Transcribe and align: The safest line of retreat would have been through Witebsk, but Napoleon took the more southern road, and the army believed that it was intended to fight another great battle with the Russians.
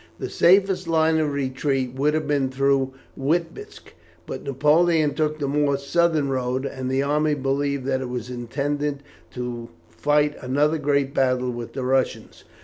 The 0.17 0.31
safest 0.31 0.87
line 0.87 1.19
of 1.19 1.31
retreat 1.31 1.93
would 1.93 2.15
have 2.15 2.25
been 2.27 2.49
through 2.49 2.91
Witebsk, 3.15 3.93
but 4.25 4.41
Napoleon 4.41 5.13
took 5.13 5.37
the 5.37 5.47
more 5.47 5.77
southern 5.77 6.29
road, 6.29 6.65
and 6.65 6.89
the 6.89 7.03
army 7.03 7.35
believed 7.35 7.85
that 7.85 8.01
it 8.01 8.09
was 8.09 8.31
intended 8.31 9.03
to 9.35 9.69
fight 9.91 10.35
another 10.41 10.79
great 10.79 11.13
battle 11.13 11.51
with 11.51 11.73
the 11.73 11.83
Russians. 11.83 12.45